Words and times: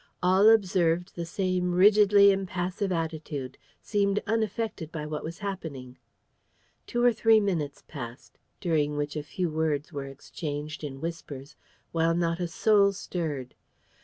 All 0.23 0.49
observed 0.49 1.15
the 1.15 1.27
same 1.27 1.73
rigidly 1.75 2.31
impassive 2.31 2.91
attitude, 2.91 3.59
seemed 3.83 4.19
unaffected 4.25 4.91
by 4.91 5.05
what 5.05 5.23
was 5.23 5.37
happening. 5.45 5.99
Two 6.87 7.03
or 7.03 7.13
three 7.13 7.39
minutes 7.39 7.83
passed, 7.87 8.39
during 8.59 8.97
which 8.97 9.15
a 9.15 9.21
few 9.21 9.51
words 9.51 9.93
were 9.93 10.07
exchanged 10.07 10.83
in 10.83 11.01
whispers, 11.01 11.55
while 11.91 12.15
not 12.15 12.39
a 12.39 12.47
soul 12.47 12.93
stirred. 12.93 13.53